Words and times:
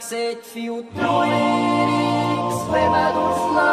Sed 0.00 0.40
fiut 0.48 0.86
noerix, 0.96 2.54
lema 2.72 3.06
dulz 3.12 3.42
la 3.54 3.70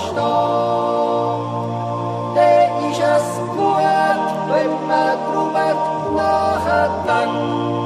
ष्टो 0.00 0.32
ते 2.36 2.48
इशस्कुवत् 2.88 4.28
बिम्ब्रुवत् 4.50 5.86
दाहकम् 6.16 7.79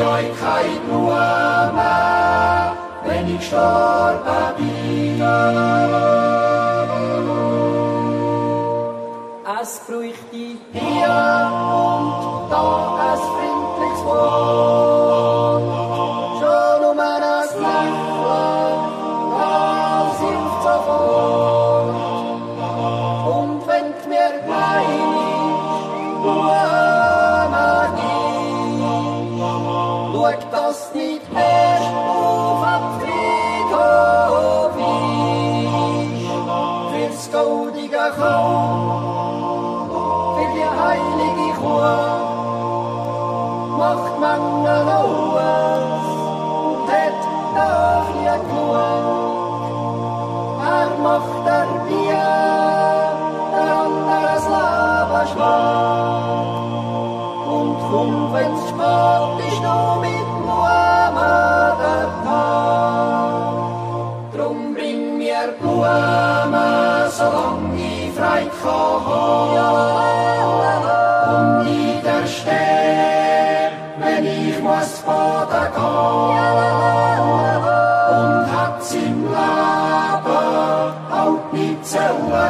euch 0.00 0.30
keine 0.40 0.80
Blumen, 0.86 1.76
wenn 3.04 3.26
ich 3.28 3.38
gestorben 3.38 4.54
bin. 4.56 5.22
Es 9.62 9.80
bräuchte 9.86 10.42
hier 10.72 11.35
nicht 30.94 31.22
erst 31.34 31.94
auf 31.94 32.62
am 32.74 32.84
Friedhof. 33.00 34.74
Fürs 36.92 37.22
goldige 37.32 38.04
Kalb, 38.18 39.92
für 40.34 40.48
die 40.54 40.68
heilige 40.80 41.48
Kuh, 41.58 42.26
macht 43.78 44.14
man 44.20 44.42
alles 44.66 46.06
und 46.66 46.86
hat 46.92 47.20
nie 48.14 48.34
genug. 48.48 49.66
Er 50.76 50.90
macht 51.02 51.38
der 51.46 51.68
Bier, 51.86 52.26
der 53.52 53.70
anderes 53.84 54.46
Leben. 54.54 55.66
Und 57.54 57.76
komm, 57.90 58.12
wenn's 58.32 58.64
spät 58.68 59.15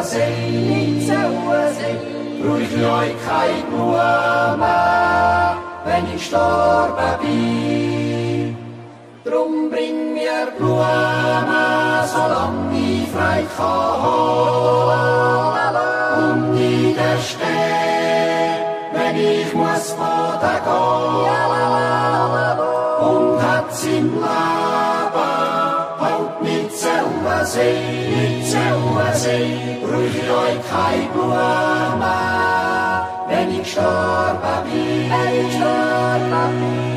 zählen 0.06 1.00
sehen. 1.00 1.98
Brauch 2.42 2.58
ich 2.58 2.74
euch 2.76 3.14
keine 3.26 3.62
Blumen, 3.70 4.60
wenn 5.84 6.04
ich 6.06 6.12
gestorben 6.12 7.14
bin. 7.22 8.56
Drum 9.24 9.52
bring 9.70 10.14
mir 10.14 10.46
Blumen, 10.56 12.04
solange 12.12 12.78
ich 12.78 13.08
frei 13.10 13.40
kann. 13.56 14.06
Und 16.22 16.42
niederstehen, 16.54 17.46
wenn 18.92 19.16
ich 19.16 19.50
muss 19.54 19.86
baden 19.98 20.58
gehen. 20.66 21.46
Und 23.08 23.36
hat's 23.42 23.84
im 23.84 24.08
Leben 24.14 24.55
zählen 27.46 27.54
sehen, 27.54 28.38
nicht 28.38 28.50
zählen 28.50 29.14
sehen. 29.14 29.80
Brauch 29.82 30.00
ich 30.02 30.30
euch 30.30 30.60
keine 30.70 31.08
Blumen, 31.12 32.02
wenn 33.28 33.50
ich 33.50 33.58
gestorben 35.44 36.95